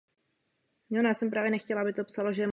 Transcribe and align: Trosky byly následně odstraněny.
Trosky 0.89 0.89
byly 0.89 1.03
následně 1.51 2.03
odstraněny. 2.03 2.45